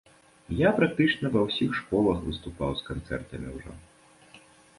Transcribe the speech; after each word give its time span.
Я 0.59 0.69
практычна 0.79 1.29
ва 1.35 1.43
ўсіх 1.47 1.75
школах 1.81 2.17
выступаў 2.31 2.71
з 2.81 2.89
канцэртамі 2.89 3.47
ўжо. 3.61 3.71